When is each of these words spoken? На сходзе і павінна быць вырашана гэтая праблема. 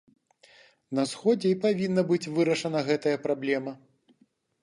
На 0.99 1.03
сходзе 1.11 1.47
і 1.55 1.57
павінна 1.65 2.01
быць 2.11 2.31
вырашана 2.39 2.79
гэтая 2.87 3.13
праблема. 3.27 3.71